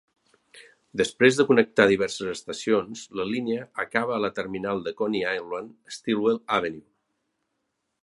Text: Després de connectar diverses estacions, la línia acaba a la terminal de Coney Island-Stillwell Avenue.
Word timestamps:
Després 1.01 1.37
de 1.39 1.45
connectar 1.49 1.85
diverses 1.91 2.31
estacions, 2.31 3.05
la 3.21 3.27
línia 3.35 3.69
acaba 3.87 4.19
a 4.19 4.25
la 4.27 4.33
terminal 4.41 4.85
de 4.89 4.97
Coney 5.03 5.29
Island-Stillwell 5.37 6.45
Avenue. 6.61 6.87